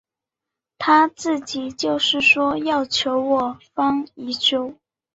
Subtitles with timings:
[0.79, 4.73] 他自己就是说要求我方已久。